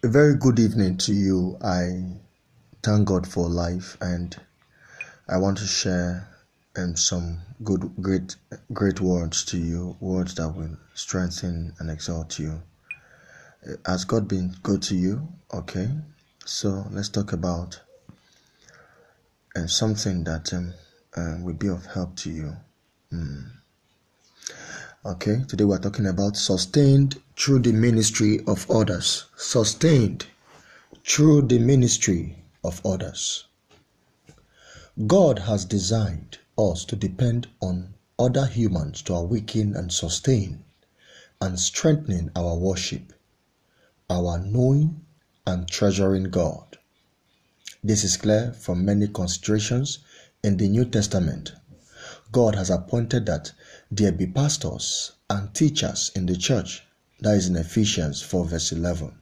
A 0.00 0.06
very 0.06 0.36
good 0.36 0.60
evening 0.60 0.96
to 0.98 1.12
you. 1.12 1.58
I 1.60 2.04
thank 2.84 3.08
God 3.08 3.26
for 3.26 3.48
life 3.48 3.96
and 4.00 4.36
I 5.28 5.38
want 5.38 5.58
to 5.58 5.66
share 5.66 6.28
um, 6.76 6.94
some 6.94 7.40
good, 7.64 7.90
great, 8.00 8.36
great 8.72 9.00
words 9.00 9.44
to 9.46 9.58
you, 9.58 9.96
words 9.98 10.36
that 10.36 10.50
will 10.50 10.76
strengthen 10.94 11.74
and 11.80 11.90
exalt 11.90 12.38
you. 12.38 12.62
Has 13.84 14.04
God 14.04 14.28
been 14.28 14.54
good 14.62 14.82
to 14.82 14.94
you? 14.94 15.26
Okay, 15.52 15.88
so 16.44 16.86
let's 16.92 17.08
talk 17.08 17.32
about 17.32 17.80
uh, 19.56 19.66
something 19.66 20.22
that 20.22 20.52
um, 20.54 20.74
uh, 21.16 21.38
will 21.42 21.54
be 21.54 21.68
of 21.68 21.86
help 21.86 22.14
to 22.18 22.30
you. 22.30 22.56
Mm. 23.12 23.50
Okay, 25.08 25.40
today 25.48 25.64
we're 25.64 25.78
talking 25.78 26.04
about 26.04 26.36
sustained 26.36 27.18
through 27.34 27.60
the 27.60 27.72
ministry 27.72 28.40
of 28.46 28.70
others. 28.70 29.24
Sustained 29.38 30.26
through 31.02 31.46
the 31.48 31.58
ministry 31.58 32.44
of 32.62 32.84
others. 32.84 33.46
God 35.06 35.38
has 35.38 35.64
designed 35.64 36.36
us 36.58 36.84
to 36.84 36.94
depend 36.94 37.46
on 37.62 37.94
other 38.18 38.44
humans 38.44 39.00
to 39.04 39.14
awaken 39.14 39.74
and 39.74 39.90
sustain 39.90 40.62
and 41.40 41.58
strengthening 41.58 42.30
our 42.36 42.54
worship, 42.54 43.14
our 44.10 44.38
knowing 44.38 45.06
and 45.46 45.66
treasuring 45.66 46.24
God. 46.24 46.76
This 47.82 48.04
is 48.04 48.18
clear 48.18 48.52
from 48.52 48.84
many 48.84 49.08
considerations 49.08 50.00
in 50.44 50.58
the 50.58 50.68
New 50.68 50.84
Testament. 50.84 51.52
God 52.30 52.56
has 52.56 52.68
appointed 52.68 53.24
that 53.24 53.52
there 53.90 54.12
be 54.12 54.26
pastors 54.26 55.12
and 55.30 55.54
teachers 55.54 56.10
in 56.14 56.26
the 56.26 56.36
church. 56.36 56.82
That 57.20 57.36
is 57.36 57.48
in 57.48 57.56
Ephesians 57.56 58.20
4, 58.20 58.44
verse 58.44 58.70
11. 58.72 59.14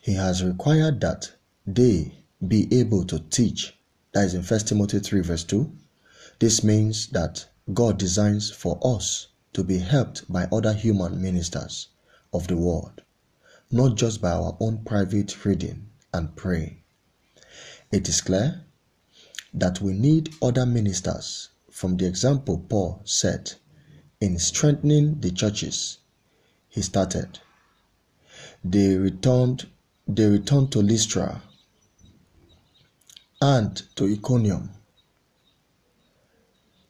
He 0.00 0.14
has 0.14 0.44
required 0.44 1.00
that 1.00 1.32
they 1.66 2.14
be 2.46 2.68
able 2.78 3.04
to 3.06 3.18
teach. 3.18 3.76
That 4.12 4.26
is 4.26 4.34
in 4.34 4.42
1 4.42 4.60
Timothy 4.60 5.00
3, 5.00 5.20
verse 5.22 5.44
2. 5.44 5.70
This 6.38 6.62
means 6.62 7.08
that 7.08 7.46
God 7.72 7.98
designs 7.98 8.50
for 8.50 8.78
us 8.82 9.28
to 9.54 9.64
be 9.64 9.78
helped 9.78 10.30
by 10.32 10.48
other 10.52 10.72
human 10.72 11.20
ministers 11.20 11.88
of 12.32 12.46
the 12.46 12.56
word, 12.56 13.02
not 13.70 13.96
just 13.96 14.20
by 14.20 14.30
our 14.30 14.56
own 14.60 14.84
private 14.84 15.44
reading 15.44 15.88
and 16.14 16.34
praying. 16.36 16.78
It 17.90 18.08
is 18.08 18.20
clear 18.20 18.62
that 19.52 19.80
we 19.80 19.92
need 19.92 20.32
other 20.40 20.64
ministers 20.64 21.50
from 21.72 21.96
the 21.96 22.06
example 22.06 22.64
Paul 22.68 23.00
set 23.04 23.56
in 24.20 24.38
strengthening 24.38 25.20
the 25.20 25.30
churches 25.32 25.98
he 26.68 26.82
started. 26.82 27.40
They 28.62 28.96
returned 28.96 29.66
they 30.06 30.26
returned 30.26 30.70
to 30.72 30.80
Lystra 30.80 31.42
and 33.40 33.82
to 33.96 34.12
Iconium 34.12 34.70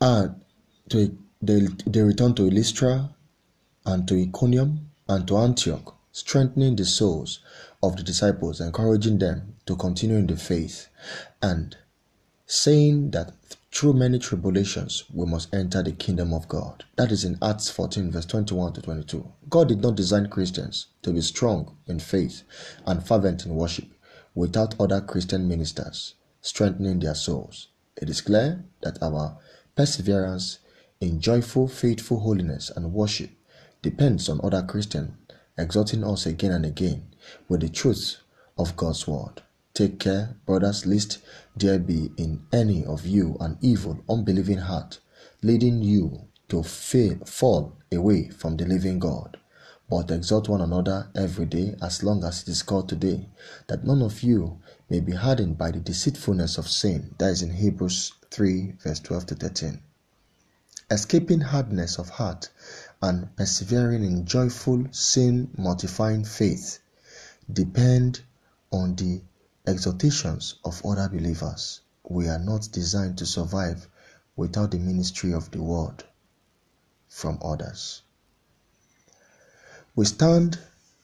and 0.00 0.40
to 0.88 1.18
they, 1.42 1.66
they 1.86 2.02
returned 2.02 2.36
to 2.36 2.42
Lystra 2.50 3.10
and 3.84 4.06
to 4.08 4.20
Iconium 4.20 4.90
and 5.08 5.26
to 5.28 5.36
Antioch, 5.36 5.96
strengthening 6.12 6.76
the 6.76 6.84
souls 6.84 7.40
of 7.82 7.96
the 7.96 8.02
disciples, 8.02 8.60
encouraging 8.60 9.18
them 9.18 9.54
to 9.66 9.76
continue 9.76 10.16
in 10.16 10.26
the 10.26 10.36
faith, 10.36 10.88
and 11.40 11.76
saying 12.46 13.12
that 13.12 13.32
through 13.70 13.92
many 13.92 14.18
tribulations 14.18 15.04
we 15.12 15.26
must 15.26 15.52
enter 15.54 15.82
the 15.82 15.92
kingdom 15.92 16.32
of 16.32 16.48
God. 16.48 16.84
That 16.96 17.12
is 17.12 17.24
in 17.24 17.38
Acts 17.42 17.68
14, 17.68 18.10
verse 18.10 18.26
21 18.26 18.72
to 18.74 18.82
22. 18.82 19.32
God 19.48 19.68
did 19.68 19.82
not 19.82 19.96
design 19.96 20.28
Christians 20.28 20.86
to 21.02 21.12
be 21.12 21.20
strong 21.20 21.76
in 21.86 21.98
faith 21.98 22.42
and 22.86 23.06
fervent 23.06 23.44
in 23.44 23.54
worship 23.54 23.88
without 24.34 24.74
other 24.80 25.00
Christian 25.00 25.46
ministers 25.46 26.14
strengthening 26.40 27.00
their 27.00 27.14
souls. 27.14 27.68
It 28.00 28.08
is 28.08 28.20
clear 28.20 28.64
that 28.82 29.02
our 29.02 29.38
perseverance 29.76 30.60
in 31.00 31.20
joyful, 31.20 31.68
faithful 31.68 32.20
holiness 32.20 32.70
and 32.74 32.92
worship 32.92 33.30
depends 33.82 34.28
on 34.28 34.40
other 34.42 34.62
Christians 34.62 35.12
exhorting 35.56 36.04
us 36.04 36.26
again 36.26 36.52
and 36.52 36.64
again 36.64 37.02
with 37.48 37.60
the 37.60 37.68
truth 37.68 38.18
of 38.56 38.76
God's 38.76 39.06
word. 39.06 39.42
Take 39.78 40.00
care, 40.00 40.34
brothers, 40.44 40.86
lest 40.86 41.18
there 41.56 41.78
be 41.78 42.10
in 42.16 42.44
any 42.52 42.84
of 42.84 43.06
you 43.06 43.36
an 43.38 43.58
evil, 43.60 44.02
unbelieving 44.08 44.58
heart, 44.58 44.98
leading 45.40 45.82
you 45.82 46.26
to 46.48 46.64
fail, 46.64 47.18
fall 47.24 47.76
away 47.92 48.28
from 48.28 48.56
the 48.56 48.66
living 48.66 48.98
God. 48.98 49.36
But 49.88 50.10
exhort 50.10 50.48
one 50.48 50.62
another 50.62 51.08
every 51.14 51.46
day, 51.46 51.76
as 51.80 52.02
long 52.02 52.24
as 52.24 52.42
it 52.42 52.48
is 52.48 52.64
called 52.64 52.88
today, 52.88 53.28
that 53.68 53.84
none 53.84 54.02
of 54.02 54.20
you 54.24 54.58
may 54.90 54.98
be 54.98 55.12
hardened 55.12 55.58
by 55.58 55.70
the 55.70 55.78
deceitfulness 55.78 56.58
of 56.58 56.66
sin. 56.66 57.14
That 57.18 57.30
is 57.30 57.42
in 57.42 57.52
Hebrews 57.52 58.14
3, 58.32 58.78
verse 58.82 58.98
12 58.98 59.26
to 59.26 59.34
13. 59.36 59.80
Escaping 60.90 61.42
hardness 61.42 62.00
of 62.00 62.08
heart 62.08 62.50
and 63.00 63.28
persevering 63.36 64.02
in 64.02 64.26
joyful, 64.26 64.88
sin 64.90 65.50
mortifying 65.56 66.24
faith 66.24 66.80
depend 67.48 68.22
on 68.72 68.96
the 68.96 69.20
exhortations 69.68 70.54
of 70.64 70.84
other 70.84 71.08
believers. 71.08 71.80
We 72.02 72.28
are 72.28 72.38
not 72.38 72.68
designed 72.72 73.18
to 73.18 73.26
survive 73.26 73.86
without 74.34 74.70
the 74.70 74.78
ministry 74.78 75.34
of 75.34 75.50
the 75.50 75.62
word 75.62 76.04
from 77.08 77.38
others. 77.42 78.02
We 79.94 80.06
stand 80.06 80.58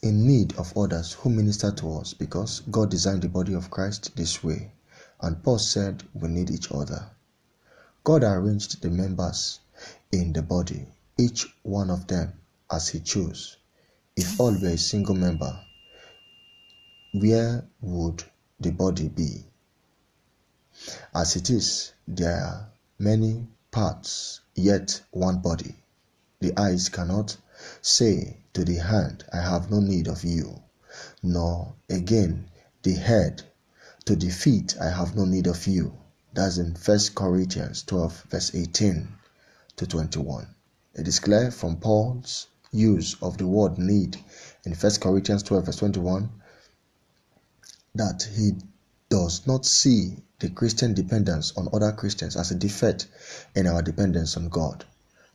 in 0.00 0.26
need 0.26 0.56
of 0.56 0.76
others 0.76 1.12
who 1.12 1.30
minister 1.30 1.70
to 1.72 1.98
us 1.98 2.14
because 2.14 2.60
God 2.70 2.90
designed 2.90 3.22
the 3.22 3.28
body 3.28 3.54
of 3.54 3.70
Christ 3.70 4.14
this 4.16 4.42
way, 4.42 4.72
and 5.20 5.42
Paul 5.42 5.58
said 5.58 6.04
we 6.14 6.28
need 6.28 6.50
each 6.50 6.70
other. 6.72 7.10
God 8.04 8.22
arranged 8.22 8.80
the 8.80 8.90
members 8.90 9.58
in 10.12 10.32
the 10.32 10.42
body, 10.42 10.86
each 11.18 11.46
one 11.62 11.90
of 11.90 12.06
them 12.06 12.32
as 12.70 12.88
He 12.88 13.00
chose. 13.00 13.56
If 14.16 14.40
all 14.40 14.52
were 14.52 14.68
a 14.68 14.78
single 14.78 15.14
member, 15.14 15.58
where 17.12 17.64
would 17.80 18.24
the 18.60 18.72
body 18.72 19.08
be? 19.08 19.44
As 21.14 21.36
it 21.36 21.50
is, 21.50 21.92
there 22.06 22.36
are 22.36 22.70
many 22.98 23.46
parts, 23.70 24.40
yet 24.54 25.02
one 25.10 25.40
body. 25.40 25.74
The 26.40 26.58
eyes 26.58 26.88
cannot 26.88 27.36
say 27.82 28.38
to 28.52 28.64
the 28.64 28.76
hand, 28.76 29.24
I 29.32 29.38
have 29.38 29.70
no 29.70 29.80
need 29.80 30.08
of 30.08 30.24
you, 30.24 30.62
nor 31.22 31.74
again 31.88 32.50
the 32.82 32.92
head 32.94 33.42
to 34.06 34.16
the 34.16 34.30
feet, 34.30 34.76
I 34.80 34.88
have 34.88 35.16
no 35.16 35.24
need 35.24 35.46
of 35.46 35.66
you. 35.66 35.92
That's 36.32 36.58
in 36.58 36.74
1 36.74 36.98
Corinthians 37.14 37.82
12, 37.82 38.22
verse 38.30 38.54
18 38.54 39.08
to 39.76 39.86
21. 39.86 40.46
It 40.94 41.08
is 41.08 41.18
clear 41.18 41.50
from 41.50 41.76
Paul's 41.76 42.46
use 42.72 43.16
of 43.20 43.38
the 43.38 43.46
word 43.46 43.78
need 43.78 44.16
in 44.64 44.72
1 44.74 44.92
Corinthians 45.00 45.42
12, 45.42 45.66
verse 45.66 45.76
21 45.76 46.30
that 47.96 48.28
he 48.34 48.52
does 49.08 49.46
not 49.46 49.64
see 49.64 50.16
the 50.38 50.50
Christian 50.50 50.94
dependence 50.94 51.52
on 51.56 51.68
other 51.72 51.92
Christians 51.92 52.36
as 52.36 52.50
a 52.50 52.54
defect 52.54 53.08
in 53.54 53.66
our 53.66 53.82
dependence 53.82 54.36
on 54.36 54.48
God. 54.48 54.84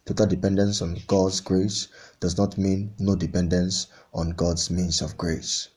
Total 0.05 0.27
dependence 0.27 0.81
on 0.81 0.97
God's 1.07 1.41
grace 1.41 1.87
does 2.19 2.37
not 2.37 2.57
mean 2.57 2.93
no 2.99 3.15
dependence 3.15 3.87
on 4.13 4.31
God's 4.31 4.69
means 4.69 5.01
of 5.01 5.17
grace. 5.17 5.69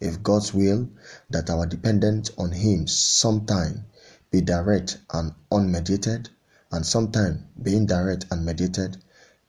If 0.00 0.22
God's 0.22 0.52
will 0.52 0.88
that 1.30 1.50
our 1.50 1.66
dependence 1.66 2.30
on 2.38 2.52
Him 2.52 2.86
sometime 2.86 3.84
be 4.30 4.40
direct 4.40 4.98
and 5.12 5.32
unmediated, 5.50 6.28
and 6.72 6.86
sometime 6.86 7.46
be 7.62 7.76
indirect 7.76 8.26
and 8.30 8.44
mediated, 8.44 8.96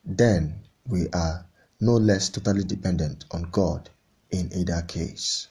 then 0.04 0.60
we 0.88 1.08
are 1.10 1.46
no 1.80 1.94
less 1.94 2.30
totally 2.30 2.64
dependent 2.64 3.26
on 3.32 3.44
God 3.44 3.90
in 4.30 4.52
either 4.54 4.82
case. 4.82 5.48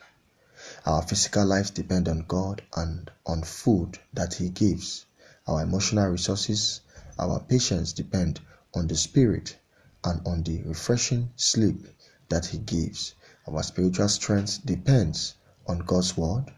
Our 0.84 1.02
physical 1.02 1.46
lives 1.46 1.70
depend 1.70 2.08
on 2.08 2.25
God 2.26 2.61
and 2.75 3.08
on 3.25 3.44
food 3.44 4.00
that 4.14 4.34
He 4.34 4.49
gives. 4.49 5.06
Our 5.46 5.62
emotional 5.62 6.08
resources, 6.08 6.81
our 7.20 7.38
patience 7.38 7.93
depend 7.93 8.40
on 8.75 8.88
the 8.88 8.96
Spirit 8.96 9.56
and 10.02 10.26
on 10.26 10.43
the 10.43 10.61
refreshing 10.62 11.31
sleep 11.37 11.87
that 12.31 12.46
He 12.46 12.58
gives. 12.58 13.14
Our 13.46 13.62
spiritual 13.62 14.08
strength 14.08 14.67
depends 14.67 15.34
on 15.69 15.79
God's 15.81 16.17
Word 16.17 16.52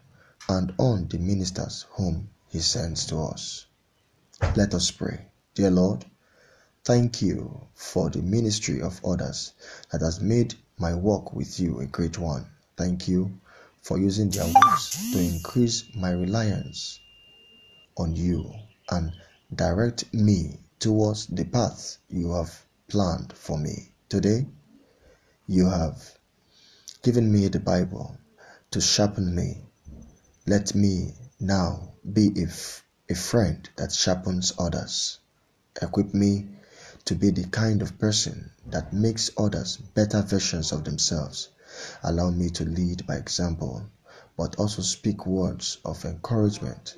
and 0.49 0.73
on 0.79 1.07
the 1.07 1.19
ministers 1.19 1.85
whom 1.91 2.29
He 2.49 2.61
sends 2.61 3.05
to 3.07 3.19
us. 3.19 3.67
Let 4.55 4.73
us 4.73 4.89
pray. 4.89 5.27
Dear 5.53 5.69
Lord, 5.69 6.03
thank 6.83 7.21
you 7.21 7.67
for 7.75 8.09
the 8.09 8.23
ministry 8.23 8.81
of 8.81 9.05
others 9.05 9.53
that 9.91 10.01
has 10.01 10.19
made 10.19 10.55
my 10.79 10.95
walk 10.95 11.33
with 11.33 11.59
you 11.59 11.79
a 11.79 11.85
great 11.85 12.17
one. 12.17 12.47
Thank 12.75 13.07
you 13.07 13.39
for 13.85 13.99
using 13.99 14.31
their 14.31 14.45
words 14.45 15.11
to 15.11 15.19
increase 15.19 15.83
my 15.93 16.09
reliance 16.09 16.99
on 17.95 18.15
you 18.15 18.51
and 18.89 19.11
direct 19.53 20.11
me 20.11 20.59
towards 20.79 21.27
the 21.27 21.45
path 21.45 21.97
you 22.09 22.31
have 22.31 22.65
planned 22.87 23.31
for 23.33 23.59
me. 23.59 23.93
Today, 24.09 24.47
you 25.45 25.69
have 25.69 26.01
given 27.03 27.31
me 27.31 27.47
the 27.47 27.59
Bible 27.59 28.17
to 28.71 28.81
sharpen 28.81 29.35
me. 29.35 29.61
Let 30.47 30.73
me 30.73 31.13
now 31.39 31.93
be 32.11 32.31
a, 32.41 32.47
a 33.11 33.15
friend 33.15 33.69
that 33.75 33.91
sharpens 33.91 34.53
others. 34.57 35.19
Equip 35.79 36.11
me 36.11 36.47
to 37.05 37.13
be 37.13 37.29
the 37.29 37.45
kind 37.45 37.83
of 37.83 37.99
person 37.99 38.49
that 38.65 38.93
makes 38.93 39.29
others 39.37 39.77
better 39.77 40.23
versions 40.23 40.71
of 40.71 40.85
themselves. 40.85 41.49
Allow 42.03 42.31
me 42.31 42.49
to 42.51 42.65
lead 42.65 43.05
by 43.07 43.15
example, 43.15 43.83
but 44.37 44.55
also 44.57 44.81
speak 44.81 45.25
words 45.25 45.77
of 45.83 46.05
encouragement 46.05 46.95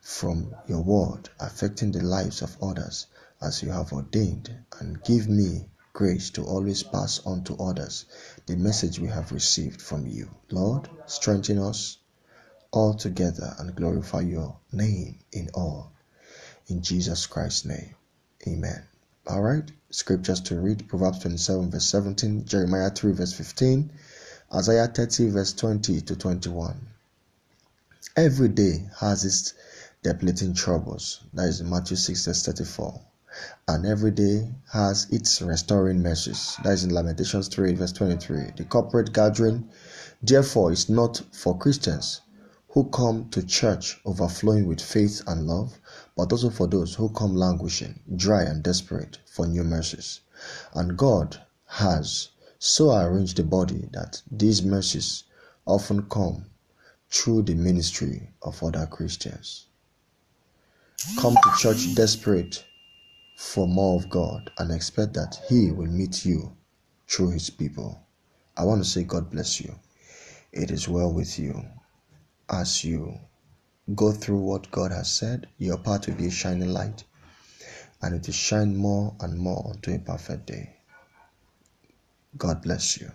from 0.00 0.54
your 0.66 0.82
word 0.82 1.28
affecting 1.40 1.92
the 1.92 2.02
lives 2.02 2.42
of 2.42 2.56
others 2.62 3.06
as 3.40 3.62
you 3.62 3.70
have 3.70 3.92
ordained, 3.92 4.54
and 4.80 5.02
give 5.04 5.28
me 5.28 5.68
grace 5.92 6.30
to 6.30 6.44
always 6.44 6.82
pass 6.82 7.20
on 7.26 7.42
to 7.44 7.56
others 7.56 8.04
the 8.46 8.56
message 8.56 8.98
we 8.98 9.08
have 9.08 9.32
received 9.32 9.80
from 9.80 10.06
you. 10.06 10.28
Lord, 10.50 10.88
strengthen 11.06 11.58
us 11.58 11.98
all 12.70 12.94
together 12.94 13.54
and 13.58 13.74
glorify 13.74 14.20
your 14.20 14.56
name 14.72 15.18
in 15.32 15.50
all. 15.54 15.92
In 16.68 16.82
Jesus 16.82 17.26
Christ's 17.26 17.64
name, 17.64 17.94
amen. 18.46 18.82
All 19.26 19.42
right, 19.42 19.70
scriptures 19.90 20.40
to 20.42 20.60
read 20.60 20.88
Proverbs 20.88 21.20
27, 21.20 21.70
verse 21.70 21.86
17, 21.86 22.44
Jeremiah 22.44 22.90
3, 22.90 23.12
verse 23.12 23.32
15, 23.32 23.90
Isaiah 24.54 24.86
30, 24.88 25.30
verse 25.30 25.52
20 25.52 26.00
to 26.02 26.16
21. 26.16 26.76
Every 28.16 28.48
day 28.48 28.88
has 29.00 29.24
its 29.24 29.54
depleting 30.02 30.54
troubles. 30.54 31.20
That 31.34 31.48
is 31.48 31.62
Matthew 31.62 31.96
6, 31.96 32.24
verse 32.26 32.42
34 32.44 33.00
and 33.68 33.84
every 33.84 34.10
day 34.10 34.50
has 34.72 35.06
its 35.10 35.42
restoring 35.42 36.02
mercies. 36.02 36.56
That 36.62 36.72
is 36.72 36.84
in 36.84 36.90
Lamentations 36.90 37.48
3, 37.48 37.74
verse 37.74 37.92
23. 37.92 38.52
The 38.56 38.64
corporate 38.64 39.12
gathering, 39.12 39.68
therefore, 40.22 40.72
is 40.72 40.88
not 40.88 41.20
for 41.32 41.58
Christians 41.58 42.22
who 42.68 42.84
come 42.84 43.28
to 43.30 43.42
church 43.42 44.00
overflowing 44.06 44.66
with 44.66 44.80
faith 44.80 45.22
and 45.26 45.46
love, 45.46 45.78
but 46.16 46.32
also 46.32 46.48
for 46.48 46.66
those 46.66 46.94
who 46.94 47.10
come 47.10 47.34
languishing, 47.34 48.00
dry, 48.16 48.42
and 48.42 48.62
desperate 48.62 49.18
for 49.26 49.46
new 49.46 49.64
mercies. 49.64 50.20
And 50.74 50.96
God 50.96 51.38
has 51.66 52.28
so 52.58 52.90
I 52.90 53.04
arrange 53.04 53.34
the 53.34 53.44
body 53.44 53.88
that 53.92 54.22
these 54.30 54.62
mercies 54.62 55.24
often 55.66 56.02
come 56.08 56.46
through 57.10 57.42
the 57.42 57.54
ministry 57.54 58.30
of 58.42 58.62
other 58.62 58.86
Christians. 58.86 59.66
Come 61.18 61.34
to 61.34 61.52
church 61.58 61.94
desperate 61.94 62.64
for 63.34 63.68
more 63.68 63.96
of 63.96 64.08
God 64.08 64.50
and 64.58 64.72
expect 64.72 65.14
that 65.14 65.38
He 65.48 65.70
will 65.70 65.86
meet 65.86 66.24
you 66.24 66.56
through 67.08 67.30
His 67.30 67.50
people. 67.50 68.00
I 68.56 68.64
want 68.64 68.82
to 68.82 68.88
say, 68.88 69.04
God 69.04 69.30
bless 69.30 69.60
you. 69.60 69.74
It 70.52 70.70
is 70.70 70.88
well 70.88 71.12
with 71.12 71.38
you 71.38 71.62
as 72.48 72.82
you 72.84 73.20
go 73.94 74.12
through 74.12 74.38
what 74.38 74.70
God 74.70 74.90
has 74.92 75.10
said. 75.12 75.48
Your 75.58 75.78
path 75.78 76.06
will 76.06 76.14
be 76.14 76.28
a 76.28 76.30
shining 76.30 76.72
light 76.72 77.04
and 78.00 78.14
it 78.14 78.26
will 78.26 78.34
shine 78.34 78.76
more 78.76 79.14
and 79.20 79.38
more 79.38 79.70
unto 79.74 79.92
a 79.94 79.98
perfect 79.98 80.46
day. 80.46 80.75
God 82.36 82.62
bless 82.62 83.00
you. 83.00 83.10